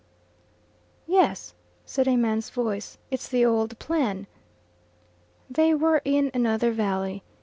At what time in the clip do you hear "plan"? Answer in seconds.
3.77-4.25